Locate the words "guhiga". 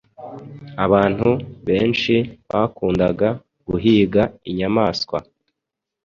3.67-4.23